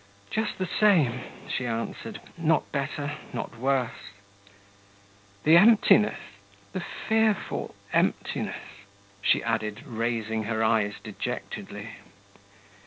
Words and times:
'Just 0.31 0.57
the 0.57 0.65
same,' 0.65 1.21
she 1.47 1.63
answered, 1.67 2.19
'not 2.35 2.71
better, 2.71 3.19
nor 3.33 3.51
worse. 3.59 4.09
The 5.43 5.55
emptiness, 5.57 6.17
the 6.73 6.79
fearful 6.81 7.75
emptiness!' 7.93 8.87
she 9.21 9.43
added, 9.43 9.83
raising 9.85 10.45
her 10.45 10.63
eyes 10.63 10.95
dejectedly. 11.03 11.89